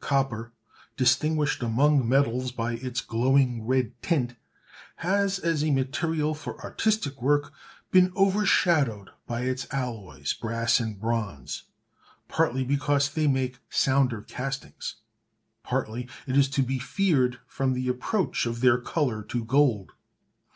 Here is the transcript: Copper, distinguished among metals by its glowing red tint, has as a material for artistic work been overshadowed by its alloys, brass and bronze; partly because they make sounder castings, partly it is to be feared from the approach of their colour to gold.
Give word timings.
Copper, 0.00 0.50
distinguished 0.96 1.62
among 1.62 2.08
metals 2.08 2.50
by 2.50 2.72
its 2.72 3.00
glowing 3.00 3.64
red 3.64 3.92
tint, 4.02 4.34
has 4.96 5.38
as 5.38 5.62
a 5.62 5.70
material 5.70 6.34
for 6.34 6.60
artistic 6.62 7.22
work 7.22 7.52
been 7.92 8.12
overshadowed 8.16 9.10
by 9.28 9.42
its 9.42 9.64
alloys, 9.70 10.34
brass 10.34 10.80
and 10.80 10.98
bronze; 10.98 11.66
partly 12.26 12.64
because 12.64 13.08
they 13.10 13.28
make 13.28 13.58
sounder 13.70 14.22
castings, 14.22 14.96
partly 15.62 16.08
it 16.26 16.36
is 16.36 16.48
to 16.48 16.64
be 16.64 16.80
feared 16.80 17.38
from 17.46 17.72
the 17.72 17.86
approach 17.88 18.44
of 18.44 18.62
their 18.62 18.80
colour 18.80 19.22
to 19.22 19.44
gold. 19.44 19.92